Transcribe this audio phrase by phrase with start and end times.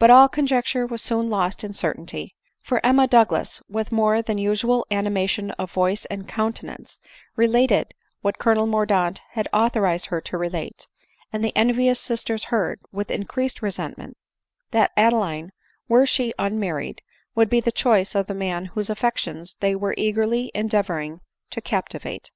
[0.00, 2.30] But all conjecture was soon lost in cer tainty;
[2.60, 6.98] for Emma Douglas, with more than usual anima tion of voice and countenance,
[7.36, 10.88] related what Colonel Mordaunt had authorized her to relate;.
[11.32, 14.16] and the'envious sisters heard, with increased resentment,
[14.72, 15.52] that Adeline,
[15.86, 17.00] were she unmarried,
[17.36, 21.88] would be the choice of the man whose affections they were eagerly endeavoring to cap
[21.90, 22.32] tivate.